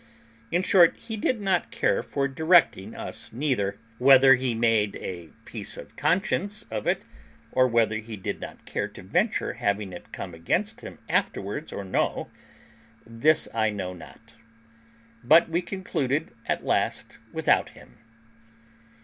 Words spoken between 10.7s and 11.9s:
him afterwards or